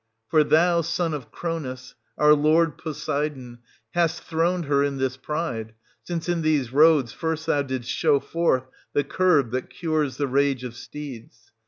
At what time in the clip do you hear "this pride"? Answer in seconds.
4.97-5.75